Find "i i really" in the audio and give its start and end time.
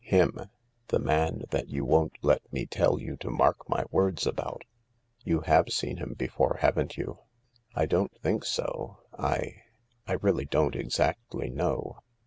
9.13-10.45